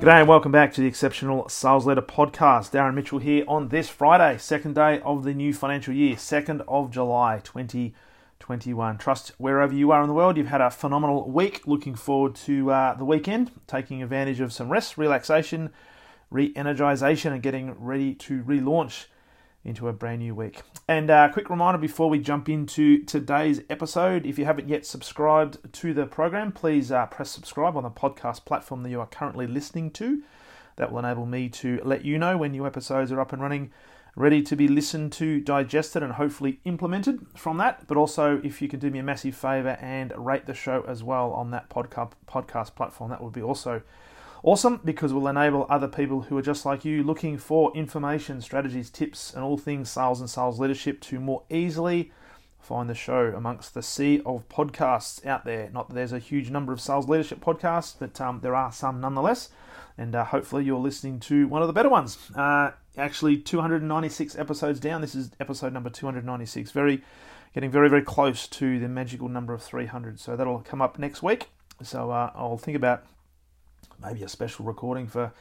[0.00, 2.70] G'day and welcome back to the Exceptional Sales Leader Podcast.
[2.70, 6.90] Darren Mitchell here on this Friday, second day of the new financial year, 2nd of
[6.90, 8.96] July 2021.
[8.96, 11.66] Trust wherever you are in the world, you've had a phenomenal week.
[11.66, 15.68] Looking forward to uh, the weekend, taking advantage of some rest, relaxation,
[16.30, 19.04] re energization, and getting ready to relaunch
[19.64, 20.62] into a brand new week.
[20.88, 24.86] And a uh, quick reminder before we jump into today's episode if you haven't yet
[24.86, 29.06] subscribed to the program, please uh, press subscribe on the podcast platform that you are
[29.06, 30.22] currently listening to.
[30.76, 33.70] That will enable me to let you know when new episodes are up and running,
[34.16, 37.86] ready to be listened to, digested, and hopefully implemented from that.
[37.86, 41.04] But also, if you could do me a massive favor and rate the show as
[41.04, 43.82] well on that podcast podcast platform, that would be also
[44.42, 48.88] Awesome because we'll enable other people who are just like you looking for information, strategies,
[48.88, 52.10] tips, and all things sales and sales leadership to more easily
[52.58, 55.68] find the show amongst the sea of podcasts out there.
[55.74, 58.98] Not that there's a huge number of sales leadership podcasts, but um, there are some
[59.00, 59.50] nonetheless.
[59.98, 62.16] And uh, hopefully you're listening to one of the better ones.
[62.34, 65.02] Uh, actually, 296 episodes down.
[65.02, 66.70] This is episode number 296.
[66.70, 67.02] Very,
[67.54, 70.18] getting very, very close to the magical number of 300.
[70.18, 71.48] So that'll come up next week.
[71.82, 73.04] So uh, I'll think about
[74.02, 75.32] maybe a special recording for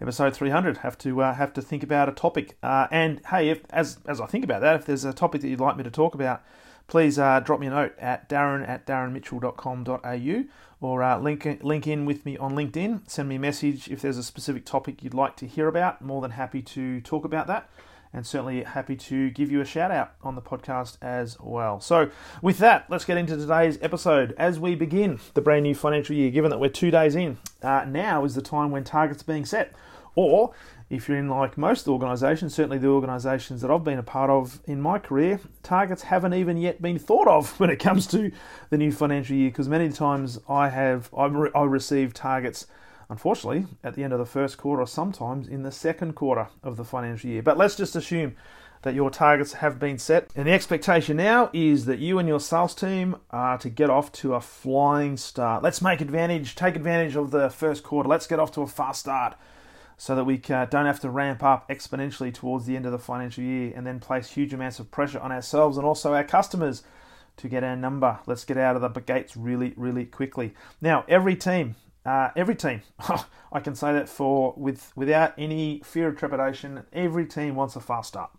[0.00, 0.78] episode 300.
[0.78, 2.56] Have to uh, have to think about a topic.
[2.62, 5.48] Uh, and hey, if as as I think about that, if there's a topic that
[5.48, 6.42] you'd like me to talk about,
[6.86, 10.44] please uh, drop me a note at darren at darrenmitchell.com.au
[10.80, 13.08] or uh, link link in with me on LinkedIn.
[13.08, 16.02] Send me a message if there's a specific topic you'd like to hear about.
[16.02, 17.68] More than happy to talk about that
[18.12, 21.80] and certainly happy to give you a shout out on the podcast as well.
[21.80, 22.10] So,
[22.42, 24.34] with that, let's get into today's episode.
[24.36, 27.84] As we begin the brand new financial year, given that we're two days in, uh,
[27.86, 29.74] now is the time when targets are being set.
[30.14, 30.52] Or,
[30.90, 34.60] if you're in like most organisations, certainly the organisations that I've been a part of
[34.66, 38.30] in my career, targets haven't even yet been thought of when it comes to
[38.68, 39.48] the new financial year.
[39.48, 42.66] Because many times I have I, re- I receive targets
[43.12, 46.76] unfortunately, at the end of the first quarter or sometimes in the second quarter of
[46.76, 47.42] the financial year.
[47.42, 48.34] But let's just assume
[48.82, 50.30] that your targets have been set.
[50.34, 54.10] And the expectation now is that you and your sales team are to get off
[54.12, 55.62] to a flying start.
[55.62, 58.08] Let's make advantage, take advantage of the first quarter.
[58.08, 59.36] Let's get off to a fast start
[59.98, 63.44] so that we don't have to ramp up exponentially towards the end of the financial
[63.44, 66.82] year and then place huge amounts of pressure on ourselves and also our customers
[67.36, 68.18] to get our number.
[68.26, 70.54] Let's get out of the gates really, really quickly.
[70.80, 72.82] Now, every team uh, every team,
[73.52, 77.80] I can say that for with without any fear of trepidation, every team wants a
[77.80, 78.30] fast start.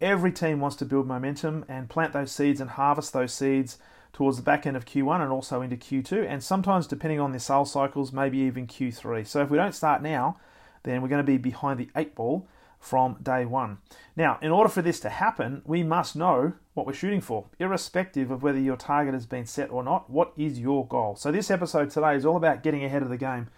[0.00, 3.78] Every team wants to build momentum and plant those seeds and harvest those seeds
[4.12, 7.40] towards the back end of Q1 and also into Q2, and sometimes depending on their
[7.40, 9.26] sales cycles, maybe even Q3.
[9.26, 10.38] So if we don't start now,
[10.82, 13.78] then we're going to be behind the eight ball from day one.
[14.16, 18.30] Now, in order for this to happen, we must know what we're shooting for, irrespective
[18.30, 20.08] of whether your target has been set or not.
[20.08, 21.14] What is your goal?
[21.14, 23.48] So, this episode today is all about getting ahead of the game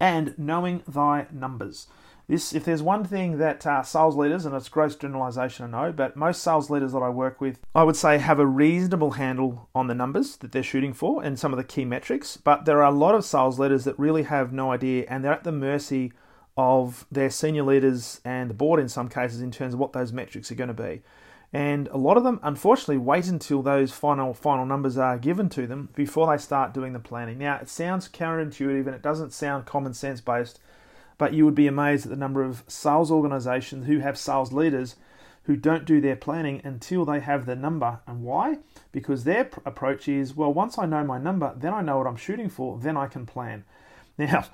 [0.00, 1.86] and knowing thy numbers.
[2.26, 5.92] This, if there's one thing that uh, sales leaders, and it's gross generalization, I know,
[5.92, 9.68] but most sales leaders that I work with, I would say have a reasonable handle
[9.72, 12.36] on the numbers that they're shooting for and some of the key metrics.
[12.36, 15.32] But there are a lot of sales leaders that really have no idea and they're
[15.32, 16.12] at the mercy
[16.56, 20.12] of their senior leaders and the board in some cases in terms of what those
[20.12, 21.02] metrics are going to be.
[21.54, 25.68] And a lot of them, unfortunately, wait until those final final numbers are given to
[25.68, 27.38] them before they start doing the planning.
[27.38, 30.58] Now, it sounds counterintuitive and it doesn't sound common sense based,
[31.16, 34.96] but you would be amazed at the number of sales organizations who have sales leaders
[35.44, 38.00] who don't do their planning until they have the number.
[38.08, 38.58] And why?
[38.90, 42.16] Because their approach is, well, once I know my number, then I know what I'm
[42.16, 43.64] shooting for, then I can plan.
[44.16, 44.44] Now,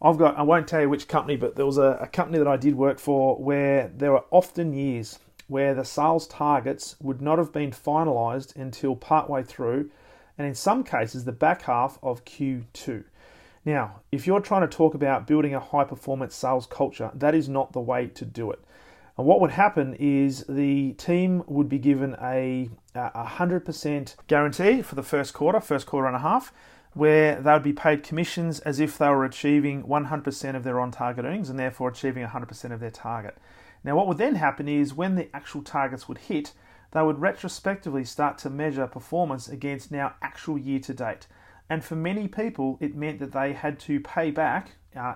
[0.00, 2.46] I've got, I won't tell you which company, but there was a, a company that
[2.46, 7.38] I did work for where there were often years where the sales targets would not
[7.38, 9.90] have been finalized until partway through,
[10.38, 13.04] and in some cases, the back half of Q2.
[13.64, 17.48] Now, if you're trying to talk about building a high performance sales culture, that is
[17.48, 18.60] not the way to do it.
[19.18, 24.94] And what would happen is the team would be given a, a 100% guarantee for
[24.94, 26.52] the first quarter, first quarter and a half
[26.96, 30.90] where they would be paid commissions as if they were achieving 100% of their on
[30.90, 33.36] target earnings and therefore achieving 100% of their target.
[33.86, 36.52] Now, what would then happen is when the actual targets would hit,
[36.90, 41.28] they would retrospectively start to measure performance against now actual year to date.
[41.70, 45.14] And for many people, it meant that they had to pay back uh,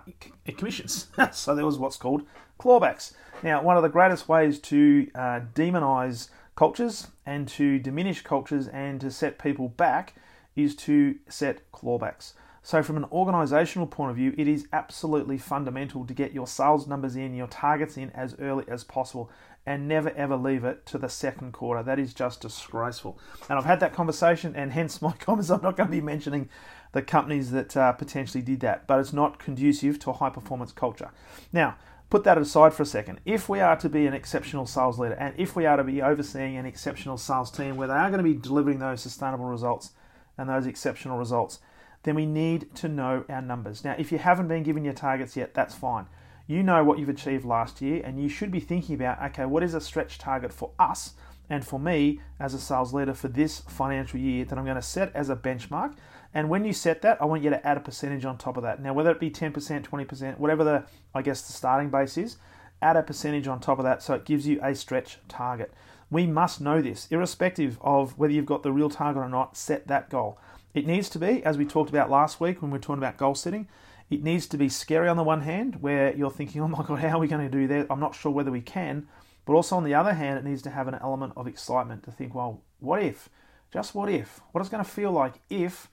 [0.57, 1.09] commissions.
[1.33, 2.23] so there was what's called
[2.61, 3.13] clawbacks.
[3.43, 9.01] Now, one of the greatest ways to uh, demonize cultures and to diminish cultures and
[9.01, 10.15] to set people back
[10.55, 12.35] is to set clawbacks.
[12.63, 16.87] So, from an organizational point of view, it is absolutely fundamental to get your sales
[16.87, 19.31] numbers in, your targets in as early as possible,
[19.65, 21.83] and never ever leave it to the second quarter.
[21.83, 23.19] That is just disgraceful.
[23.49, 25.51] And I've had that conversation, and hence my comments.
[25.51, 26.51] I'm not going to be mentioning
[26.93, 30.73] the companies that uh, potentially did that, but it's not conducive to a high performance
[30.73, 31.11] culture.
[31.53, 31.77] Now,
[32.11, 33.21] put that aside for a second.
[33.25, 36.03] If we are to be an exceptional sales leader, and if we are to be
[36.03, 39.93] overseeing an exceptional sales team where they are going to be delivering those sustainable results
[40.37, 41.61] and those exceptional results,
[42.03, 43.85] then we need to know our numbers.
[43.85, 46.07] Now, if you haven't been given your targets yet, that's fine.
[46.47, 49.63] You know what you've achieved last year, and you should be thinking about okay, what
[49.63, 51.15] is a stretch target for us
[51.49, 54.83] and for me as a sales leader for this financial year that I'm going to
[54.83, 55.95] set as a benchmark?
[56.33, 58.63] And when you set that, I want you to add a percentage on top of
[58.63, 58.81] that.
[58.81, 62.37] Now, whether it be 10%, 20%, whatever the, I guess, the starting base is,
[62.81, 65.73] add a percentage on top of that so it gives you a stretch target.
[66.11, 69.87] We must know this, irrespective of whether you've got the real target or not, set
[69.89, 70.39] that goal.
[70.73, 73.17] It needs to be, as we talked about last week when we were talking about
[73.17, 73.69] goal setting,
[74.09, 77.01] it needs to be scary on the one hand, where you're thinking, oh my God,
[77.01, 77.87] how are we going to do that?
[77.91, 79.09] I'm not sure whether we can.
[79.47, 82.13] But also on the other hand, it needs to have an element of excitement to
[82.13, 83.29] think, well, what if?
[83.73, 84.41] Just what if?
[84.53, 85.89] What is going to feel like if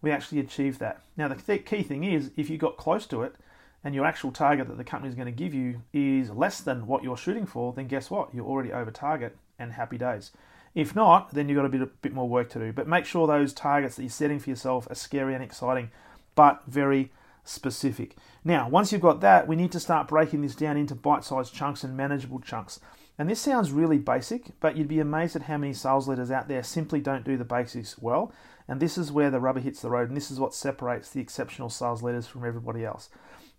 [0.00, 1.02] we actually achieve that?
[1.16, 3.34] Now, the key thing is if you got close to it
[3.82, 6.86] and your actual target that the company is going to give you is less than
[6.86, 8.34] what you're shooting for, then guess what?
[8.34, 10.30] You're already over target and happy days.
[10.74, 12.72] If not, then you've got a bit, a bit more work to do.
[12.72, 15.90] But make sure those targets that you're setting for yourself are scary and exciting,
[16.34, 17.12] but very
[17.44, 18.16] specific.
[18.42, 21.54] Now, once you've got that, we need to start breaking this down into bite sized
[21.54, 22.80] chunks and manageable chunks.
[23.16, 26.48] And this sounds really basic, but you'd be amazed at how many sales leaders out
[26.48, 28.32] there simply don't do the basics well.
[28.66, 31.20] And this is where the rubber hits the road, and this is what separates the
[31.20, 33.10] exceptional sales leaders from everybody else.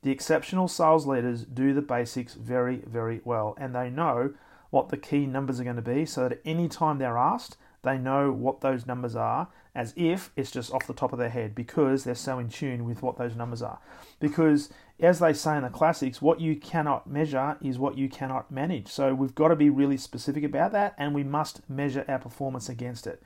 [0.01, 4.33] The exceptional sales leaders do the basics very, very well, and they know
[4.75, 7.97] what the key numbers are going to be so that any time they're asked, they
[7.97, 11.55] know what those numbers are as if it's just off the top of their head
[11.55, 13.79] because they're so in tune with what those numbers are.
[14.19, 14.69] Because,
[14.99, 18.89] as they say in the classics, what you cannot measure is what you cannot manage.
[18.89, 22.67] So, we've got to be really specific about that and we must measure our performance
[22.67, 23.23] against it.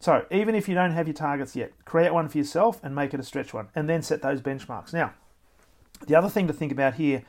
[0.00, 3.14] So, even if you don't have your targets yet, create one for yourself and make
[3.14, 4.92] it a stretch one and then set those benchmarks.
[4.92, 5.14] Now,
[6.06, 7.22] the other thing to think about here,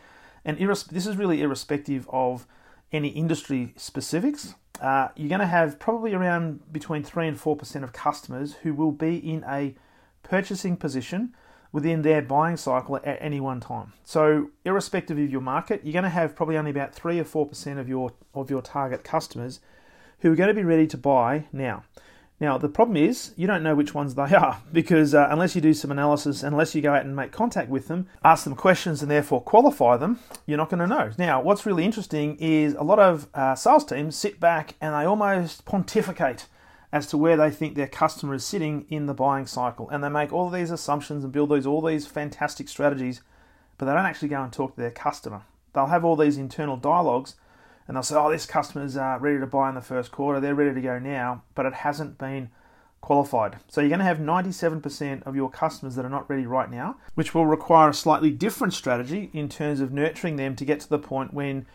[0.43, 2.45] and this is really irrespective of
[2.91, 7.93] any industry specifics, uh, you're going to have probably around between 3 and 4% of
[7.93, 9.75] customers who will be in a
[10.23, 11.35] purchasing position
[11.71, 13.93] within their buying cycle at any one time.
[14.03, 17.79] So, irrespective of your market, you're going to have probably only about 3 or 4%
[17.79, 19.59] of your of your target customers
[20.19, 21.83] who are going to be ready to buy now.
[22.41, 25.61] Now, the problem is you don't know which ones they are because uh, unless you
[25.61, 29.03] do some analysis, unless you go out and make contact with them, ask them questions,
[29.03, 31.11] and therefore qualify them, you're not going to know.
[31.19, 35.05] Now, what's really interesting is a lot of uh, sales teams sit back and they
[35.05, 36.47] almost pontificate
[36.91, 40.09] as to where they think their customer is sitting in the buying cycle, and they
[40.09, 43.21] make all these assumptions and build these all these fantastic strategies,
[43.77, 45.43] but they don't actually go and talk to their customer.
[45.73, 47.35] They'll have all these internal dialogues
[47.91, 50.55] and they'll say, oh, this customer's uh, ready to buy in the first quarter, they're
[50.55, 52.49] ready to go now, but it hasn't been
[53.01, 53.57] qualified.
[53.67, 56.95] So you're going to have 97% of your customers that are not ready right now,
[57.15, 60.87] which will require a slightly different strategy in terms of nurturing them to get to
[60.87, 61.65] the point when,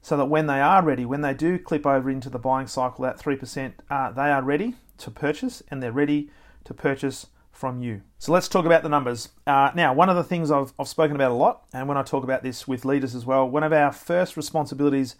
[0.00, 3.04] so that when they are ready, when they do clip over into the buying cycle
[3.04, 6.30] at 3%, uh, they are ready to purchase and they're ready
[6.62, 8.02] to purchase from you.
[8.20, 9.30] So let's talk about the numbers.
[9.44, 12.04] Uh, now, one of the things I've, I've spoken about a lot, and when I
[12.04, 15.16] talk about this with leaders as well, one of our first responsibilities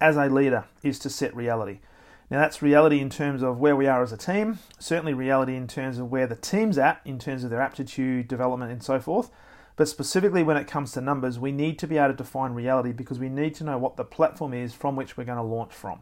[0.00, 1.80] as a leader is to set reality.
[2.30, 5.66] Now, that's reality in terms of where we are as a team, certainly reality in
[5.66, 9.30] terms of where the team's at, in terms of their aptitude, development, and so forth.
[9.76, 12.92] But specifically, when it comes to numbers, we need to be able to define reality
[12.92, 15.72] because we need to know what the platform is from which we're going to launch
[15.72, 16.00] from.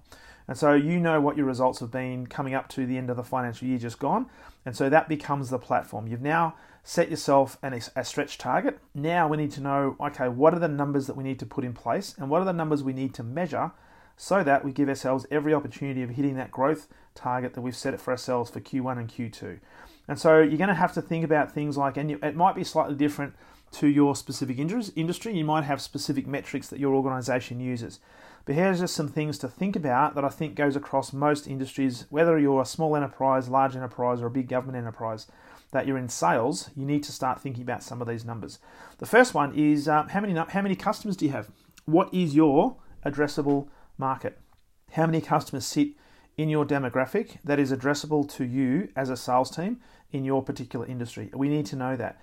[0.49, 3.17] And so, you know what your results have been coming up to the end of
[3.17, 4.26] the financial year just gone.
[4.65, 6.09] And so, that becomes the platform.
[6.09, 8.79] You've now set yourself an, a stretch target.
[8.95, 11.65] Now, we need to know okay, what are the numbers that we need to put
[11.65, 13.73] in place and what are the numbers we need to measure
[14.16, 17.94] so that we give ourselves every opportunity of hitting that growth target that we've set
[17.94, 19.58] it for ourselves for Q1 and Q2.
[20.08, 22.64] And so you're going to have to think about things like, and it might be
[22.64, 23.35] slightly different
[23.73, 25.37] to your specific industry.
[25.37, 27.99] You might have specific metrics that your organization uses.
[28.44, 32.06] But here's just some things to think about that I think goes across most industries,
[32.11, 35.26] whether you're a small enterprise, large enterprise, or a big government enterprise,
[35.73, 38.61] that you're in sales, you need to start thinking about some of these numbers.
[38.99, 41.50] The first one is um, how many how many customers do you have?
[41.87, 43.68] What is your addressable
[43.99, 44.38] market.
[44.93, 45.88] How many customers sit
[46.37, 50.87] in your demographic that is addressable to you as a sales team in your particular
[50.87, 51.31] industry?
[51.35, 52.21] We need to know that.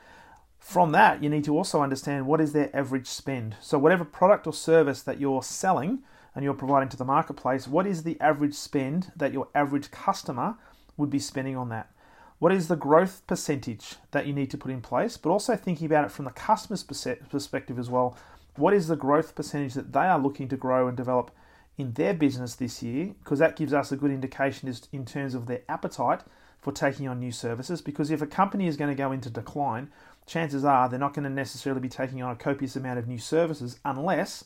[0.59, 3.57] From that, you need to also understand what is their average spend.
[3.59, 6.03] So, whatever product or service that you're selling,
[6.35, 10.55] and you're providing to the marketplace, what is the average spend that your average customer
[10.97, 11.91] would be spending on that?
[12.39, 15.15] What is the growth percentage that you need to put in place?
[15.15, 18.17] But also thinking about it from the customer's perspective as well.
[18.55, 21.31] What is the growth percentage that they are looking to grow and develop
[21.77, 23.13] in their business this year?
[23.23, 26.21] Because that gives us a good indication in terms of their appetite
[26.59, 27.81] for taking on new services.
[27.81, 29.89] Because if a company is going to go into decline,
[30.25, 33.17] chances are they're not going to necessarily be taking on a copious amount of new
[33.17, 34.45] services unless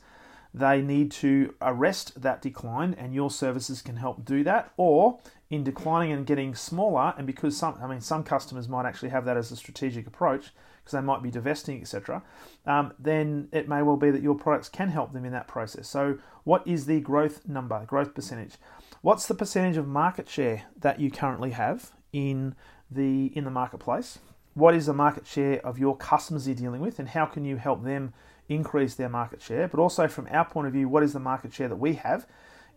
[0.54, 5.20] they need to arrest that decline and your services can help do that or
[5.50, 9.26] in declining and getting smaller and because some i mean some customers might actually have
[9.26, 10.52] that as a strategic approach
[10.88, 12.24] because they might be divesting etc
[12.68, 15.88] um, then it may well be that your products can help them in that process.
[15.88, 18.56] So what is the growth number growth percentage?
[19.02, 22.56] What's the percentage of market share that you currently have in
[22.92, 24.20] the in the marketplace?
[24.54, 27.56] What is the market share of your customers you're dealing with and how can you
[27.58, 28.14] help them
[28.50, 31.54] increase their market share, but also from our point of view, what is the market
[31.54, 32.26] share that we have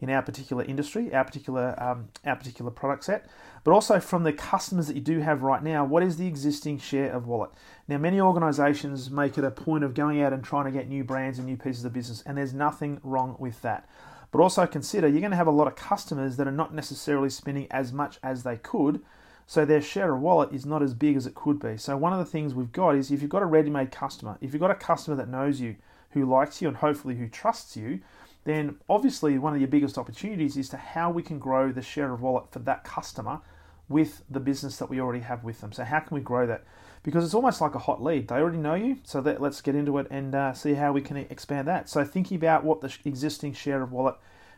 [0.00, 3.26] in our particular industry, our particular um, our particular product set,
[3.64, 6.78] but also from the customers that you do have right now, what is the existing
[6.78, 7.50] share of wallet?
[7.86, 11.04] Now, many organisations make it a point of going out and trying to get new
[11.04, 13.88] brands and new pieces of business, and there's nothing wrong with that.
[14.32, 17.30] But also consider you're going to have a lot of customers that are not necessarily
[17.30, 19.02] spending as much as they could
[19.50, 21.76] so their share of wallet is not as big as it could be.
[21.76, 24.52] So one of the things we've got is if you've got a ready-made customer, if
[24.52, 25.74] you've got a customer that knows you,
[26.10, 27.98] who likes you, and hopefully who trusts you,
[28.44, 32.12] then obviously one of your biggest opportunities is to how we can grow the share
[32.12, 33.40] of wallet for that customer
[33.88, 35.72] with the business that we already have with them.
[35.72, 36.64] So how can we grow that?
[37.02, 38.28] Because it's almost like a hot lead.
[38.28, 41.00] They already know you, so that, let's get into it and uh, see how we
[41.00, 41.88] can expand that.
[41.88, 44.14] So thinking about what the existing share of wallet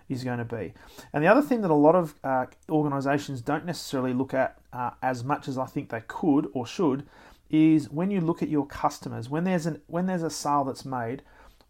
[0.09, 0.75] is going to be.
[1.13, 4.91] And the other thing that a lot of uh, organizations don't necessarily look at uh,
[5.03, 7.07] as much as I think they could or should
[7.51, 10.85] is when you look at your customers, when there's an when there's a sale that's
[10.85, 11.23] made,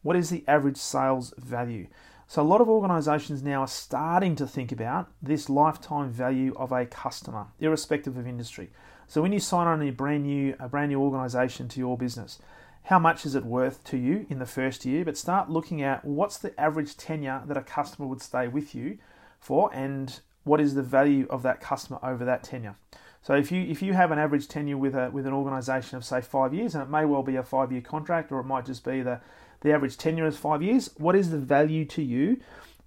[0.02, 1.86] what is the average sales value?
[2.26, 6.72] So a lot of organizations now are starting to think about this lifetime value of
[6.72, 8.70] a customer, irrespective of industry.
[9.06, 12.38] So when you sign on a brand new a brand new organization to your business,
[12.84, 16.04] how much is it worth to you in the first year, but start looking at
[16.04, 18.98] what's the average tenure that a customer would stay with you
[19.38, 22.76] for and what is the value of that customer over that tenure.
[23.22, 26.04] So if you if you have an average tenure with a with an organization of
[26.04, 28.66] say 5 years and it may well be a 5 year contract or it might
[28.66, 29.20] just be the
[29.62, 32.38] the average tenure is 5 years, what is the value to you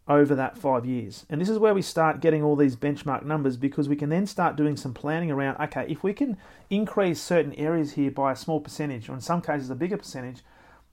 [0.07, 1.25] over that five years.
[1.29, 4.27] And this is where we start getting all these benchmark numbers because we can then
[4.27, 6.37] start doing some planning around okay, if we can
[6.69, 10.41] increase certain areas here by a small percentage, or in some cases a bigger percentage,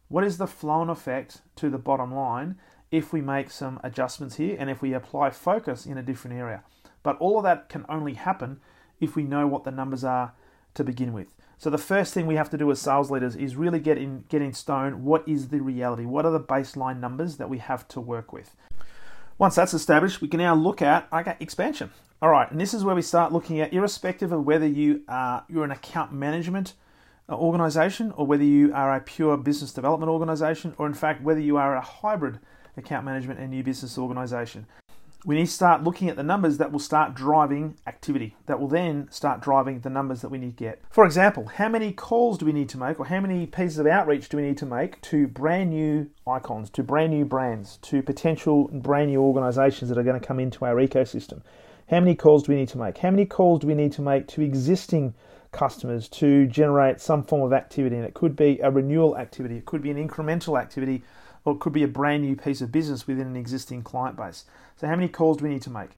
[0.08, 2.56] what is the flow on effect to the bottom line
[2.90, 6.62] if we make some adjustments here and if we apply focus in a different area?
[7.02, 8.60] But all of that can only happen
[9.00, 10.32] if we know what the numbers are
[10.74, 11.34] to begin with.
[11.62, 14.24] So the first thing we have to do as sales leaders is really get in
[14.28, 16.04] get in stone what is the reality?
[16.04, 18.56] What are the baseline numbers that we have to work with?
[19.38, 21.92] Once that's established, we can now look at okay, expansion.
[22.20, 25.44] All right, and this is where we start looking at, irrespective of whether you are
[25.48, 26.72] you're an account management
[27.28, 31.38] uh, organization or whether you are a pure business development organization, or in fact whether
[31.38, 32.40] you are a hybrid
[32.76, 34.66] account management and new business organization
[35.24, 38.68] we need to start looking at the numbers that will start driving activity, that will
[38.68, 40.82] then start driving the numbers that we need to get.
[40.90, 43.86] For example, how many calls do we need to make, or how many pieces of
[43.86, 48.02] outreach do we need to make to brand new icons, to brand new brands, to
[48.02, 51.42] potential brand new organizations that are going to come into our ecosystem?
[51.88, 52.98] How many calls do we need to make?
[52.98, 55.14] How many calls do we need to make to existing
[55.52, 57.94] customers to generate some form of activity?
[57.94, 61.04] And it could be a renewal activity, it could be an incremental activity
[61.44, 64.44] or it could be a brand new piece of business within an existing client base.
[64.82, 65.90] So, how many calls do we need to make?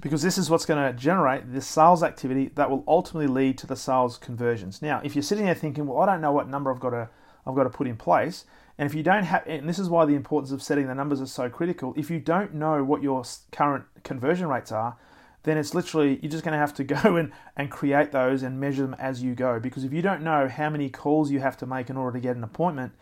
[0.00, 3.66] Because this is what's going to generate the sales activity that will ultimately lead to
[3.66, 4.80] the sales conversions.
[4.80, 7.10] Now, if you're sitting there thinking, well, I don't know what number I've got to
[7.46, 8.46] I've got to put in place,
[8.78, 11.20] and if you don't have, and this is why the importance of setting the numbers
[11.20, 11.92] is so critical.
[11.98, 14.96] If you don't know what your current conversion rates are,
[15.42, 18.58] then it's literally you're just going to have to go and, and create those and
[18.58, 19.60] measure them as you go.
[19.60, 22.22] Because if you don't know how many calls you have to make in order to
[22.22, 22.94] get an appointment,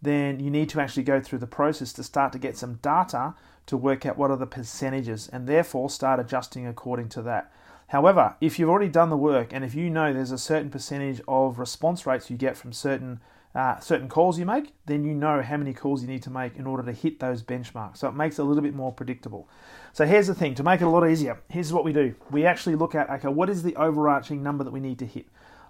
[0.00, 3.34] then you need to actually go through the process to start to get some data
[3.66, 7.52] to work out what are the percentages and therefore start adjusting according to that.
[7.88, 11.20] However, if you've already done the work and if you know there's a certain percentage
[11.28, 13.20] of response rates you get from certain
[13.54, 16.56] uh, certain calls you make, then you know how many calls you need to make
[16.56, 17.96] in order to hit those benchmarks.
[17.96, 19.48] So it makes it a little bit more predictable.
[19.94, 21.40] So here's the thing to make it a lot easier.
[21.48, 22.14] Here's what we do.
[22.30, 25.26] We actually look at okay, what is the overarching number that we need to hit?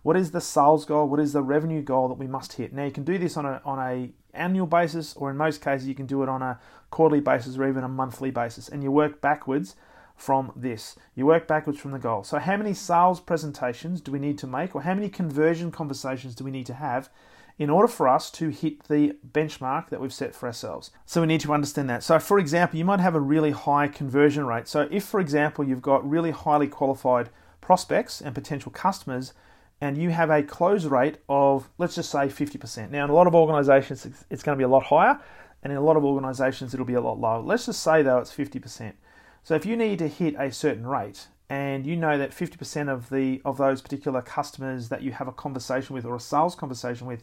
[0.07, 1.09] What is the sales goal?
[1.09, 2.73] What is the revenue goal that we must hit?
[2.73, 5.89] Now you can do this on a on a annual basis, or in most cases
[5.89, 6.61] you can do it on a
[6.91, 9.75] quarterly basis or even a monthly basis, and you work backwards
[10.15, 10.95] from this.
[11.17, 12.23] You work backwards from the goal.
[12.23, 16.37] So how many sales presentations do we need to make, or how many conversion conversations
[16.37, 17.11] do we need to have
[17.59, 20.93] in order for us to hit the benchmark that we've set for ourselves.
[21.05, 22.05] So we need to understand that.
[22.05, 24.69] So, for example, you might have a really high conversion rate.
[24.69, 27.29] So, if, for example, you've got really highly qualified
[27.61, 29.33] prospects and potential customers,
[29.81, 32.91] and you have a close rate of, let's just say, 50%.
[32.91, 35.21] Now, in a lot of organizations, it's going to be a lot higher,
[35.63, 37.43] and in a lot of organizations, it'll be a lot lower.
[37.43, 38.95] Let's just say, though, it's 50%.
[39.43, 43.09] So, if you need to hit a certain rate, and you know that 50% of
[43.09, 47.07] the of those particular customers that you have a conversation with or a sales conversation
[47.07, 47.23] with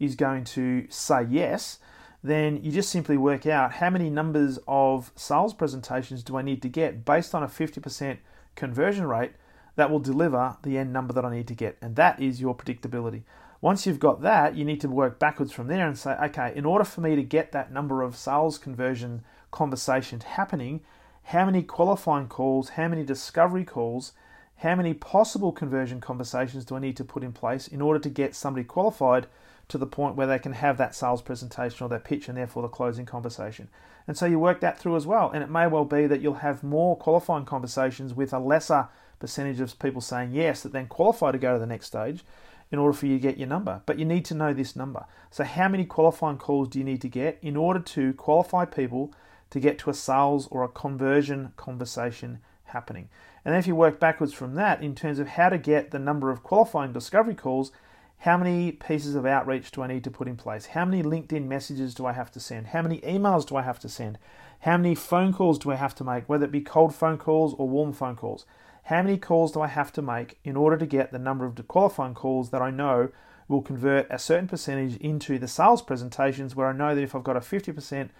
[0.00, 1.78] is going to say yes,
[2.22, 6.62] then you just simply work out how many numbers of sales presentations do I need
[6.62, 8.18] to get based on a 50%
[8.56, 9.32] conversion rate
[9.76, 11.76] that will deliver the end number that I need to get.
[11.80, 13.22] And that is your predictability.
[13.60, 16.64] Once you've got that, you need to work backwards from there and say, okay, in
[16.64, 20.80] order for me to get that number of sales conversion conversations happening,
[21.24, 24.12] how many qualifying calls, how many discovery calls,
[24.56, 28.08] how many possible conversion conversations do I need to put in place in order to
[28.08, 29.26] get somebody qualified
[29.68, 32.62] to the point where they can have that sales presentation or that pitch and therefore
[32.62, 33.68] the closing conversation.
[34.06, 35.30] And so you work that through as well.
[35.30, 38.88] And it may well be that you'll have more qualifying conversations with a lesser
[39.20, 42.24] percentage of people saying yes that then qualify to go to the next stage
[42.72, 43.82] in order for you to get your number.
[43.86, 45.04] But you need to know this number.
[45.30, 49.12] So, how many qualifying calls do you need to get in order to qualify people
[49.50, 53.08] to get to a sales or a conversion conversation happening?
[53.44, 55.98] And then, if you work backwards from that in terms of how to get the
[55.98, 57.72] number of qualifying discovery calls,
[58.18, 60.66] how many pieces of outreach do I need to put in place?
[60.66, 62.68] How many LinkedIn messages do I have to send?
[62.68, 64.18] How many emails do I have to send?
[64.60, 67.54] How many phone calls do I have to make, whether it be cold phone calls
[67.54, 68.44] or warm phone calls?
[68.84, 71.56] How many calls do I have to make in order to get the number of
[71.68, 73.10] qualifying calls that I know
[73.48, 77.24] will convert a certain percentage into the sales presentations where I know that if I've
[77.24, 78.10] got a 50%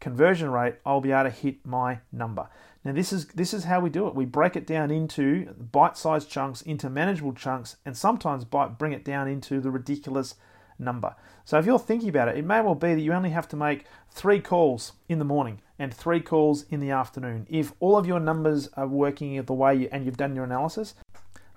[0.00, 2.48] conversion rate, I'll be able to hit my number.
[2.84, 4.14] Now this is this is how we do it.
[4.14, 9.04] We break it down into bite-sized chunks, into manageable chunks, and sometimes bite bring it
[9.04, 10.36] down into the ridiculous
[10.78, 11.16] number.
[11.44, 13.56] So if you're thinking about it, it may well be that you only have to
[13.56, 17.46] make three calls in the morning and three calls in the afternoon.
[17.50, 20.94] If all of your numbers are working the way you, and you've done your analysis,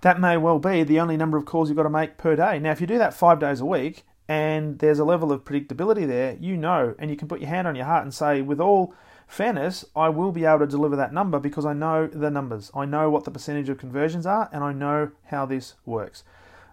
[0.01, 2.59] that may well be the only number of calls you've got to make per day.
[2.59, 6.07] Now, if you do that five days a week and there's a level of predictability
[6.07, 8.59] there, you know, and you can put your hand on your heart and say, with
[8.59, 8.93] all
[9.27, 12.71] fairness, I will be able to deliver that number because I know the numbers.
[12.75, 16.23] I know what the percentage of conversions are and I know how this works.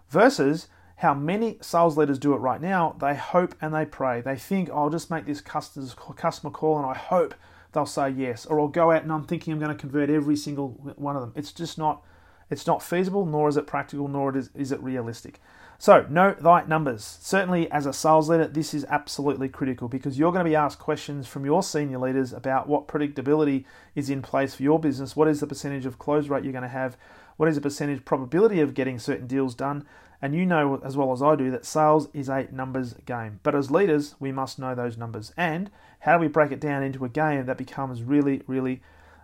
[0.09, 4.21] Versus how many sales leaders do it right now, they hope and they pray.
[4.21, 7.35] They think, I'll just make this customer call and I hope
[7.71, 8.45] they'll say yes.
[8.45, 11.21] Or I'll go out and I'm thinking I'm going to convert every single one of
[11.21, 11.33] them.
[11.35, 12.03] It's just not
[12.49, 15.41] it's not feasible, nor is it practical, nor is, is it realistic.
[15.79, 17.03] So, know thy numbers.
[17.21, 20.79] Certainly, as a sales leader, this is absolutely critical because you're going to be asked
[20.79, 25.15] questions from your senior leaders about what predictability is in place for your business.
[25.15, 26.97] What is the percentage of close rate you're going to have?
[27.35, 29.85] What is the percentage probability of getting certain deals done?
[30.21, 33.39] And you know as well as I do that sales is a numbers game.
[33.43, 35.31] But as leaders, we must know those numbers.
[35.37, 38.81] And how do we break it down into a game that becomes really, really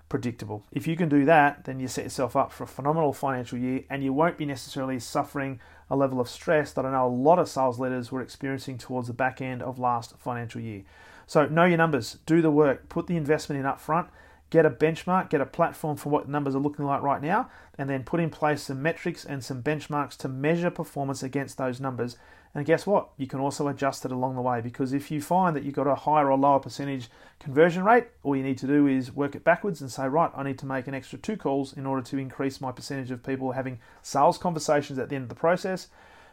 [0.09, 0.65] predictable?
[0.71, 3.83] If you can do that, then you set yourself up for a phenomenal financial year
[3.89, 7.39] and you won't be necessarily suffering a level of stress that I know a lot
[7.39, 10.83] of sales leaders were experiencing towards the back end of last financial year.
[11.25, 14.09] So know your numbers, do the work, put the investment in up front,
[14.53, 17.89] get a benchmark, get a platform for what numbers are looking like right now, and
[17.89, 22.17] then put in place some metrics and some benchmarks to measure performance against those numbers.
[22.53, 23.09] And guess what?
[23.17, 25.87] You can also adjust it along the way because if you find that you've got
[25.87, 29.43] a higher or lower percentage conversion rate, all you need to do is work it
[29.43, 32.19] backwards and say, right, I need to make an extra two calls in order to
[32.19, 35.87] increase my percentage of people having sales conversations at the end of the process,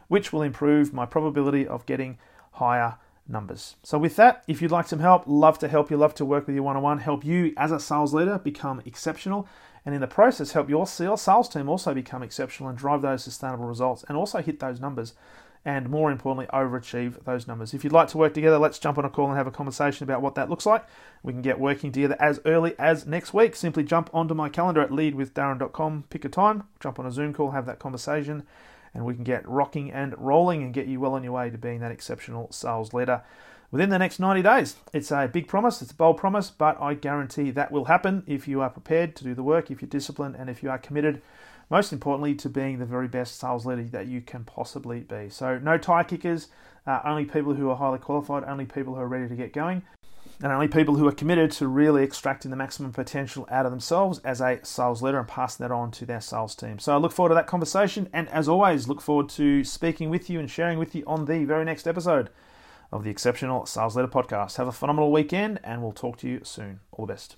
[0.09, 2.19] which will improve my probability of getting
[2.51, 2.97] higher
[3.31, 3.75] numbers.
[3.83, 6.47] So, with that, if you'd like some help, love to help you, love to work
[6.47, 9.47] with you one on one, help you as a sales leader become exceptional,
[9.85, 13.65] and in the process, help your sales team also become exceptional and drive those sustainable
[13.65, 15.13] results and also hit those numbers.
[15.63, 17.75] And more importantly, overachieve those numbers.
[17.75, 20.03] If you'd like to work together, let's jump on a call and have a conversation
[20.03, 20.85] about what that looks like.
[21.21, 23.55] We can get working together as early as next week.
[23.55, 27.51] Simply jump onto my calendar at leadwithdarren.com, pick a time, jump on a Zoom call,
[27.51, 28.43] have that conversation
[28.93, 31.57] and we can get rocking and rolling and get you well on your way to
[31.57, 33.21] being that exceptional sales leader
[33.71, 34.75] within the next 90 days.
[34.93, 38.47] It's a big promise, it's a bold promise, but I guarantee that will happen if
[38.47, 41.21] you are prepared to do the work, if you're disciplined, and if you are committed,
[41.69, 45.29] most importantly, to being the very best sales leader that you can possibly be.
[45.29, 46.49] So, no tie kickers,
[46.85, 49.83] uh, only people who are highly qualified, only people who are ready to get going
[50.43, 54.19] and only people who are committed to really extracting the maximum potential out of themselves
[54.19, 56.79] as a sales leader and passing that on to their sales team.
[56.79, 60.29] So I look forward to that conversation, and as always, look forward to speaking with
[60.29, 62.29] you and sharing with you on the very next episode
[62.91, 64.57] of the Exceptional Sales Leader Podcast.
[64.57, 66.79] Have a phenomenal weekend, and we'll talk to you soon.
[66.91, 67.37] All the best.